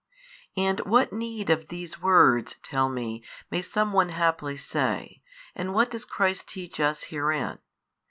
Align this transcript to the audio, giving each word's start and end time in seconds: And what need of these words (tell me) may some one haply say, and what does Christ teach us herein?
And 0.57 0.79
what 0.79 1.13
need 1.13 1.51
of 1.51 1.67
these 1.67 2.01
words 2.01 2.55
(tell 2.63 2.89
me) 2.89 3.23
may 3.51 3.61
some 3.61 3.93
one 3.93 4.09
haply 4.09 4.57
say, 4.57 5.21
and 5.53 5.75
what 5.75 5.91
does 5.91 6.05
Christ 6.05 6.49
teach 6.49 6.79
us 6.79 7.03
herein? 7.13 7.59